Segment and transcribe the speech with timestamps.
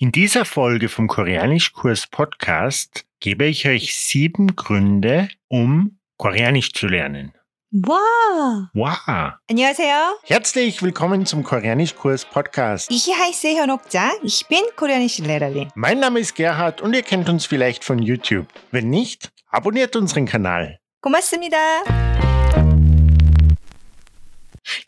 [0.00, 7.32] In dieser Folge vom Koreanischkurs Podcast gebe ich euch sieben Gründe, um Koreanisch zu lernen.
[7.72, 8.68] Wow!
[8.74, 9.32] Wow!
[9.50, 10.18] 안녕하세요.
[10.24, 12.90] Herzlich willkommen zum Koreanischkurs Podcast.
[12.90, 14.12] Ich heiße 현옥자.
[14.22, 15.68] Ich bin koreanische Lehrerin.
[15.74, 18.46] Mein Name ist Gerhard und ihr kennt uns vielleicht von YouTube.
[18.70, 20.78] Wenn nicht, abonniert unseren Kanal.
[21.02, 21.56] 고맙습니다.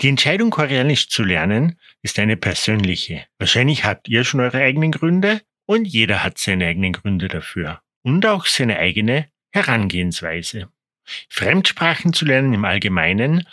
[0.01, 3.25] Die Entscheidung, Koreanisch zu lernen, ist eine persönliche.
[3.37, 7.81] Wahrscheinlich habt ihr schon eure eigenen Gründe und jeder hat seine eigenen Gründe dafür.
[8.01, 10.69] Und auch seine eigene Herangehensweise.
[11.29, 13.47] Fremdsprachen zu lernen im Allgemeinen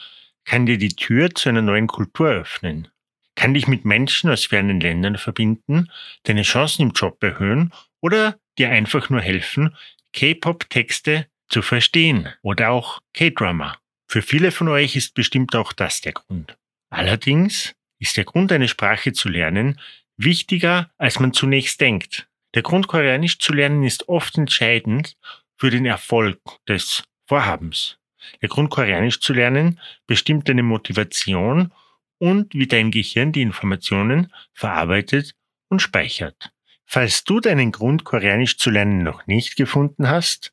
[0.44, 2.88] kann dir die Tür zu einer neuen Kultur öffnen,
[3.34, 5.90] kann dich mit Menschen aus fernen Ländern verbinden,
[6.24, 9.76] deine Chancen im Job erhöhen oder dir einfach nur helfen,
[10.12, 13.79] K-Pop-Texte zu verstehen oder auch K-Drama.
[14.10, 16.58] Für viele von euch ist bestimmt auch das der Grund.
[16.90, 19.78] Allerdings ist der Grund, eine Sprache zu lernen,
[20.16, 22.28] wichtiger, als man zunächst denkt.
[22.56, 25.16] Der Grund, Koreanisch zu lernen, ist oft entscheidend
[25.56, 28.00] für den Erfolg des Vorhabens.
[28.42, 31.72] Der Grund, Koreanisch zu lernen, bestimmt deine Motivation
[32.18, 35.36] und wie dein Gehirn die Informationen verarbeitet
[35.68, 36.50] und speichert.
[36.84, 40.52] Falls du deinen Grund, Koreanisch zu lernen, noch nicht gefunden hast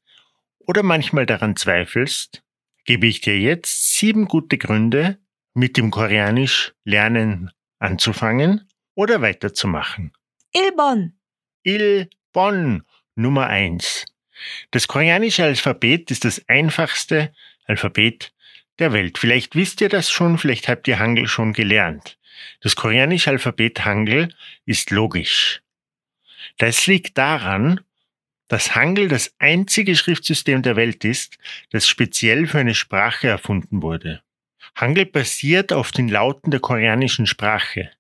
[0.60, 2.44] oder manchmal daran zweifelst,
[2.88, 5.20] gebe ich dir jetzt sieben gute Gründe,
[5.54, 10.14] mit dem Koreanisch lernen anzufangen oder weiterzumachen.
[10.56, 11.12] 1번.
[11.66, 12.82] 1번
[13.16, 14.06] Nummer 1.
[14.72, 17.34] Das koreanische Alphabet ist das einfachste
[17.66, 18.34] Alphabet
[18.80, 19.18] der Welt.
[19.18, 22.18] Vielleicht wisst ihr das schon, vielleicht habt ihr Hangul schon gelernt.
[22.62, 24.30] Das koreanische Alphabet Hangul
[24.66, 25.62] ist logisch.
[26.58, 27.82] Das liegt daran,
[28.48, 31.38] dass Hangul das einzige Schriftsystem der Welt ist,
[31.72, 34.22] das speziell für eine Sprache erfunden wurde.
[34.76, 37.92] Hangul basiert auf den Lauten der koreanischen Sprache.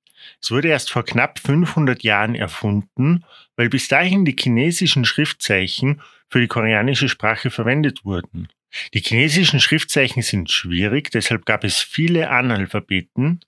[0.42, 3.23] Es wurde erst vor knapp 500 Jahren erfunden,
[3.56, 8.50] weil bis dahin die chinesischen Schriftzeichen für die koreanische Sprache verwendet wurden.
[8.94, 13.39] Die chinesischen Schriftzeichen sind schwierig, deshalb gab es viele Analphabeten.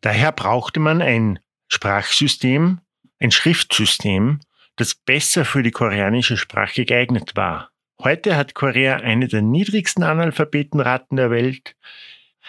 [0.00, 2.80] Daher brauchte man ein Sprachsystem,
[3.18, 4.40] ein Schriftsystem,
[4.78, 7.70] das besser für die koreanische Sprache geeignet war.
[8.00, 11.74] Heute hat Korea eine der niedrigsten Analphabetenraten der Welt.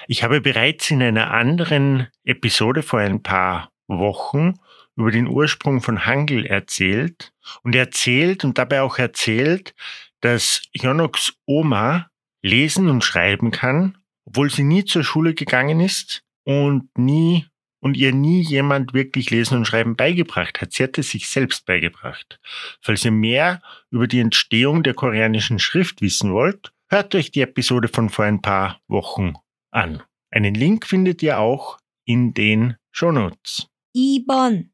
[0.07, 4.53] Ich habe bereits in einer anderen Episode vor ein paar Wochen
[4.95, 9.73] über den Ursprung von Hangul erzählt und erzählt und dabei auch erzählt,
[10.22, 12.09] dass Yonoks Oma
[12.44, 17.47] lesen und schreiben kann, obwohl sie nie zur Schule gegangen ist und nie
[17.79, 20.73] und ihr nie jemand wirklich Lesen und Schreiben beigebracht hat.
[20.73, 22.40] Sie hat es sich selbst beigebracht.
[22.81, 27.88] Falls ihr mehr über die Entstehung der koreanischen Schrift wissen wollt, hört euch die Episode
[27.88, 29.34] von vor ein paar Wochen
[29.72, 30.03] an.
[30.31, 33.68] Einen Link findet ihr auch in den Shownotes.
[33.95, 34.69] 2번.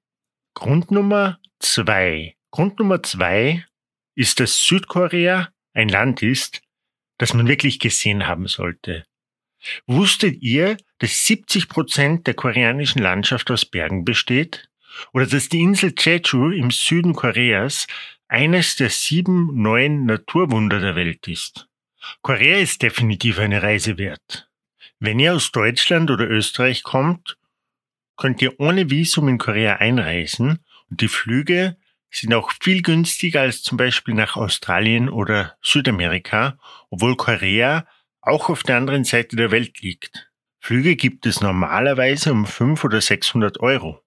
[0.54, 2.36] Grund Nummer zwei.
[2.52, 3.66] Grund Nummer zwei
[4.16, 6.62] ist, dass Südkorea ein Land ist,
[7.18, 9.06] das man wirklich gesehen haben sollte.
[9.88, 14.70] Wusstet ihr, dass 70 Prozent der koreanischen Landschaft aus Bergen besteht?
[15.14, 17.88] Oder dass die Insel Jeju im Süden Koreas
[18.28, 21.68] eines der sieben neuen Naturwunder der Welt ist?
[22.22, 24.50] Korea ist definitiv eine Reise wert.
[25.00, 27.38] Wenn ihr aus Deutschland oder Österreich kommt,
[28.16, 31.78] könnt ihr ohne Visum in Korea einreisen und die Flüge
[32.10, 36.58] sind auch viel günstiger als zum Beispiel nach Australien oder Südamerika,
[36.90, 37.86] obwohl Korea
[38.22, 40.32] auch auf der anderen Seite der Welt liegt.
[40.66, 44.02] Flüge gibt es normalerweise um 500 oder 600 Euro.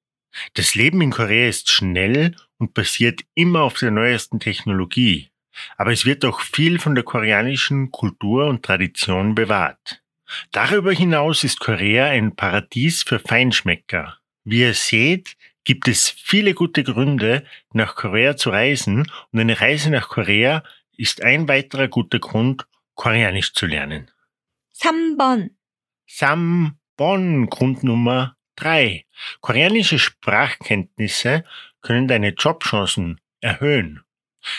[0.54, 5.30] Das Leben in Korea ist schnell und basiert immer auf der neuesten Technologie.
[5.76, 10.02] Aber es wird auch viel von der koreanischen Kultur und Tradition bewahrt.
[10.50, 14.18] Darüber hinaus ist Korea ein Paradies für Feinschmecker.
[14.42, 19.90] Wie ihr seht, gibt es viele gute Gründe, nach Korea zu reisen und eine Reise
[19.90, 20.64] nach Korea
[20.96, 24.10] ist ein weiterer guter Grund, Koreanisch zu lernen.
[24.80, 25.50] 3번.
[26.10, 29.04] Sambon, Grund Nummer 3.
[29.40, 31.44] Koreanische Sprachkenntnisse
[31.82, 34.02] können deine Jobchancen erhöhen.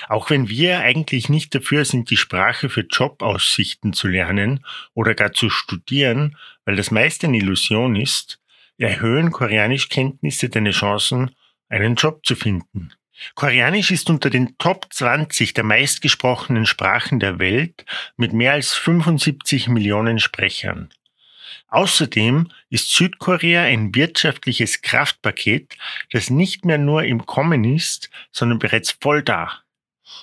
[0.08, 4.64] Auch wenn wir eigentlich nicht dafür sind, die Sprache für Jobaussichten zu lernen
[4.94, 8.40] oder gar zu studieren, weil das meist eine Illusion ist,
[8.78, 11.36] erhöhen Koreanischkenntnisse deine Chancen,
[11.68, 12.94] einen Job zu finden.
[13.36, 17.86] Koreanisch ist unter den Top 20 der meistgesprochenen Sprachen der Welt
[18.16, 20.90] mit mehr als 75 Millionen Sprechern.
[21.72, 25.78] Außerdem ist Südkorea ein wirtschaftliches Kraftpaket,
[26.12, 29.52] das nicht mehr nur im Kommen ist, sondern bereits voll da.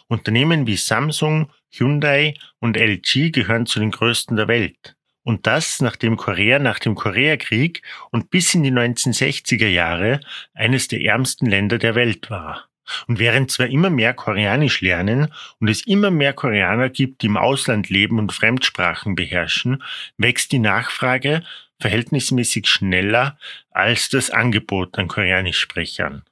[0.09, 4.97] Unternehmen wie Samsung, Hyundai und LG gehören zu den größten der Welt.
[5.23, 10.21] Und das, nachdem Korea nach dem Koreakrieg und bis in die 1960er Jahre
[10.55, 12.69] eines der ärmsten Länder der Welt war.
[13.07, 17.37] Und während zwar immer mehr Koreanisch lernen und es immer mehr Koreaner gibt, die im
[17.37, 19.83] Ausland leben und Fremdsprachen beherrschen,
[20.17, 21.43] wächst die Nachfrage
[21.81, 23.39] verhältnismäßig schneller
[23.71, 26.25] als das Angebot an Koreanischsprechern.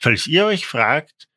[0.00, 1.28] Falls ihr euch fragt,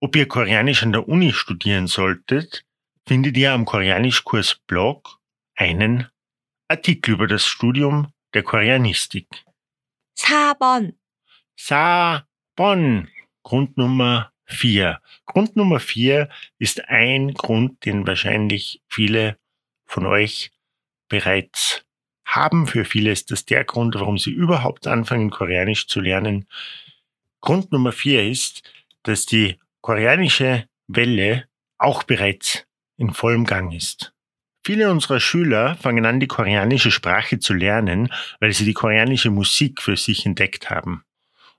[0.00, 2.64] ob ihr Koreanisch an der Uni studieren solltet,
[3.06, 5.18] findet ihr am Koreanischkurs-Blog
[5.54, 6.08] einen
[6.68, 9.26] Artikel über das Studium der Koreanistik.
[10.18, 10.94] 4번,
[11.58, 13.08] 4번,
[13.42, 15.00] Grund Nummer 4.
[15.26, 16.28] Grund Nummer 4
[16.58, 19.38] ist ein Grund, den wahrscheinlich viele
[19.86, 20.50] von euch
[21.08, 21.84] bereits
[22.24, 22.66] haben.
[22.66, 26.46] Für viele ist das der Grund, warum sie überhaupt anfangen, Koreanisch zu lernen.
[27.40, 28.62] Grund Nummer 4 ist,
[29.02, 31.46] dass die koreanische Welle
[31.78, 32.66] auch bereits
[32.96, 34.12] in vollem Gang ist.
[34.64, 39.80] Viele unserer Schüler fangen an, die koreanische Sprache zu lernen, weil sie die koreanische Musik
[39.80, 41.04] für sich entdeckt haben.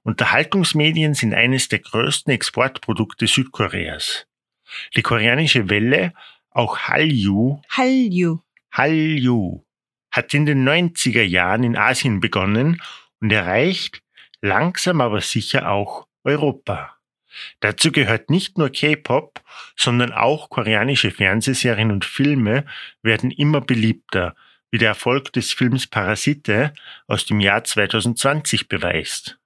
[0.03, 4.25] Unterhaltungsmedien sind eines der größten Exportprodukte Südkoreas.
[4.95, 6.13] Die koreanische Welle,
[6.49, 8.39] auch Hallyu, 한류,
[8.71, 9.63] Hallyu,
[10.11, 12.81] hat in den 90er Jahren in Asien begonnen
[13.19, 14.01] und erreicht
[14.41, 16.97] langsam aber sicher auch Europa.
[17.59, 19.41] Dazu gehört nicht nur K-Pop,
[19.75, 22.65] sondern auch koreanische Fernsehserien und Filme
[23.03, 24.35] werden immer beliebter,
[24.69, 26.73] wie der Erfolg des Films Parasite
[27.07, 29.40] aus dem Jahr 2020 beweist.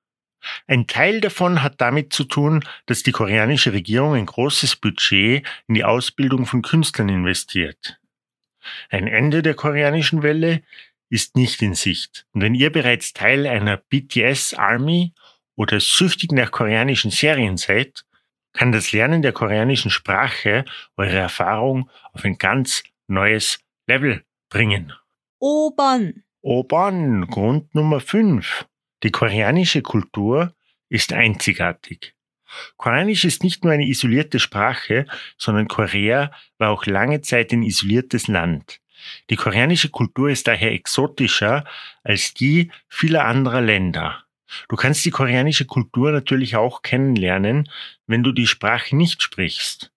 [0.68, 5.76] Ein Teil davon hat damit zu tun, dass die koreanische Regierung ein großes Budget in
[5.76, 8.00] die Ausbildung von Künstlern investiert.
[8.90, 10.62] Ein Ende der koreanischen Welle
[11.10, 12.26] ist nicht in Sicht.
[12.34, 15.14] Und wenn ihr bereits Teil einer BTS Army
[15.56, 18.06] oder süchtig nach koreanischen Serien seid,
[18.54, 20.66] kann das Lernen der koreanischen Sprache
[20.98, 24.94] eure Erfahrung auf ein ganz neues Level bringen.
[25.42, 28.66] 5번, Oban, Grund Nummer 5.
[29.06, 30.56] Die koreanische Kultur
[30.90, 32.16] ist einzigartig.
[32.76, 35.06] Koreanisch ist nicht nur eine isolierte Sprache,
[35.38, 38.82] sondern Korea war auch lange Zeit ein isoliertes Land.
[39.30, 41.66] Die koreanische Kultur ist daher exotischer
[42.04, 44.24] als die vieler anderer Länder.
[44.70, 47.70] Du kannst die koreanische Kultur natürlich auch kennenlernen,
[48.08, 49.92] wenn du die Sprache nicht sprichst.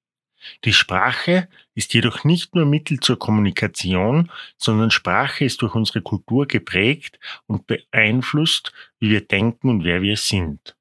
[0.64, 6.46] Die Sprache ist jedoch nicht nur Mittel zur Kommunikation, sondern Sprache ist durch unsere Kultur
[6.46, 10.76] geprägt und beeinflusst, wie wir denken und wer wir sind.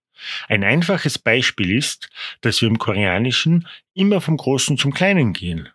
[0.48, 2.10] Ein einfaches Beispiel ist,
[2.42, 5.70] dass wir im Koreanischen immer vom Großen zum Kleinen gehen.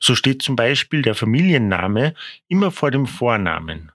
[0.00, 2.14] So steht zum Beispiel der Familienname
[2.48, 3.90] immer vor dem Vornamen.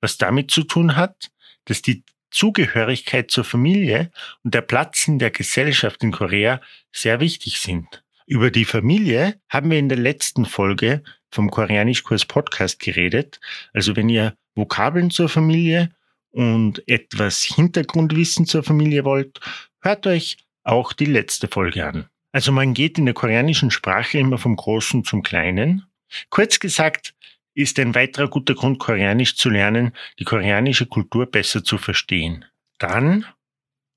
[0.00, 1.30] Was damit zu tun hat,
[1.66, 4.10] dass die Zugehörigkeit zur Familie
[4.42, 6.60] und der Platz in der Gesellschaft in Korea
[6.92, 8.02] sehr wichtig sind.
[8.28, 13.40] Über die Familie haben wir in der letzten Folge vom Koreanischkurs Podcast geredet.
[13.72, 15.94] Also wenn ihr Vokabeln zur Familie
[16.28, 19.40] und etwas Hintergrundwissen zur Familie wollt,
[19.80, 22.10] hört euch auch die letzte Folge an.
[22.30, 25.86] Also man geht in der koreanischen Sprache immer vom Großen zum Kleinen.
[26.28, 27.14] Kurz gesagt,
[27.54, 32.44] ist ein weiterer guter Grund, Koreanisch zu lernen, die koreanische Kultur besser zu verstehen.
[32.76, 33.24] Dann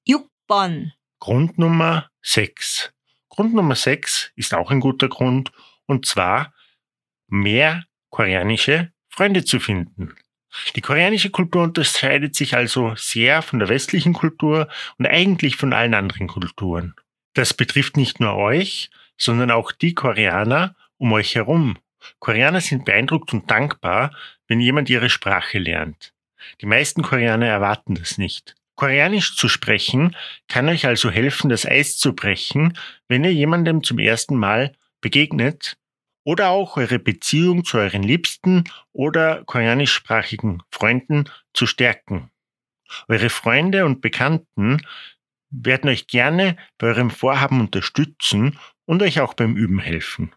[0.07, 2.93] 6번, Grund Nummer 6.
[3.31, 5.53] Grund Nummer 6 ist auch ein guter Grund,
[5.85, 6.53] und zwar
[7.27, 10.13] mehr koreanische Freunde zu finden.
[10.75, 14.67] Die koreanische Kultur unterscheidet sich also sehr von der westlichen Kultur
[14.97, 16.93] und eigentlich von allen anderen Kulturen.
[17.33, 21.77] Das betrifft nicht nur euch, sondern auch die Koreaner um euch herum.
[22.19, 24.13] Koreaner sind beeindruckt und dankbar,
[24.47, 26.13] wenn jemand ihre Sprache lernt.
[26.59, 28.55] Die meisten Koreaner erwarten das nicht.
[28.81, 30.15] Koreanisch zu sprechen
[30.47, 32.75] kann euch also helfen, das Eis zu brechen,
[33.07, 34.71] wenn ihr jemandem zum ersten Mal
[35.01, 35.77] begegnet
[36.23, 42.31] oder auch eure Beziehung zu euren Liebsten oder koreanischsprachigen Freunden zu stärken.
[43.07, 44.81] Eure Freunde und Bekannten
[45.51, 50.33] werden euch gerne bei eurem Vorhaben unterstützen und euch auch beim Üben helfen.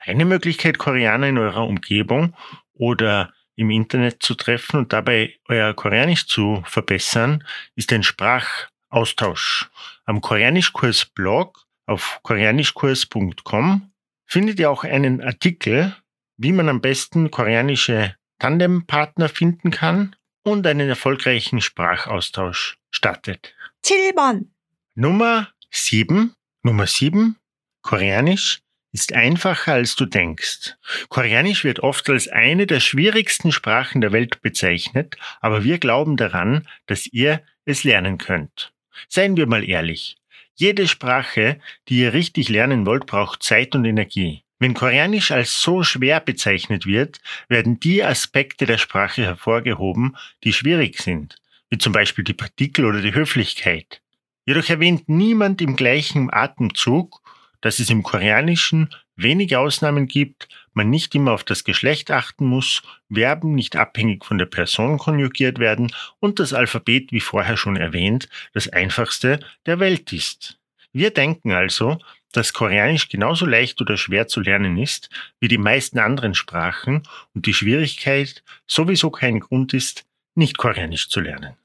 [0.00, 2.34] Eine Möglichkeit, Koreaner in eurer Umgebung
[2.72, 7.44] oder im Internet zu treffen und dabei euer Koreanisch zu verbessern,
[7.74, 9.70] ist ein Sprachaustausch.
[10.04, 13.92] Am Koreanischkurs-Blog auf koreanischkurs.com
[14.26, 15.96] findet ihr auch einen Artikel,
[16.36, 23.54] wie man am besten koreanische Tandempartner finden kann und einen erfolgreichen Sprachaustausch startet.
[23.84, 24.46] 7번,
[24.94, 26.34] Nummer 7.
[26.62, 27.36] Nummer 7.
[27.82, 30.76] Koreanisch ist einfacher als du denkst.
[31.08, 36.68] Koreanisch wird oft als eine der schwierigsten Sprachen der Welt bezeichnet, aber wir glauben daran,
[36.86, 38.72] dass ihr es lernen könnt.
[39.08, 40.16] Seien wir mal ehrlich.
[40.54, 41.58] Jede Sprache,
[41.88, 44.44] die ihr richtig lernen wollt, braucht Zeit und Energie.
[44.58, 50.98] Wenn Koreanisch als so schwer bezeichnet wird, werden die Aspekte der Sprache hervorgehoben, die schwierig
[50.98, 51.36] sind,
[51.70, 54.02] wie zum Beispiel die Partikel oder die Höflichkeit.
[54.44, 57.21] Jedoch erwähnt niemand im gleichen Atemzug,
[57.62, 62.82] dass es im Koreanischen wenige Ausnahmen gibt, man nicht immer auf das Geschlecht achten muss,
[63.12, 68.28] Verben nicht abhängig von der Person konjugiert werden und das Alphabet, wie vorher schon erwähnt,
[68.52, 70.58] das einfachste der Welt ist.
[70.92, 71.98] Wir denken also,
[72.32, 77.02] dass Koreanisch genauso leicht oder schwer zu lernen ist wie die meisten anderen Sprachen
[77.34, 80.04] und die Schwierigkeit sowieso kein Grund ist,
[80.34, 81.56] nicht Koreanisch zu lernen.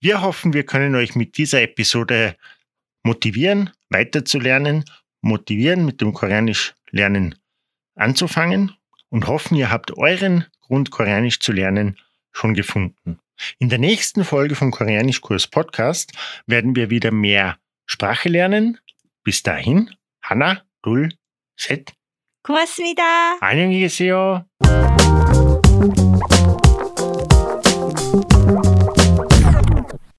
[0.00, 2.36] Wir hoffen, wir können euch mit dieser Episode
[3.04, 4.84] motivieren, weiterzulernen,
[5.21, 7.35] motivieren, mit dem Koreanisch lernen
[7.95, 8.75] anzufangen
[9.09, 11.97] und hoffen, ihr habt euren Grund, Koreanisch zu lernen,
[12.31, 13.19] schon gefunden.
[13.59, 16.13] In der nächsten Folge vom Koreanischkurs Podcast
[16.47, 18.79] werden wir wieder mehr Sprache lernen.
[19.23, 19.91] Bis dahin,
[20.21, 21.09] Hanna, 둘,
[21.57, 21.93] 셋.
[22.43, 23.37] 고맙습니다.
[23.39, 24.45] 안녕히 계세요.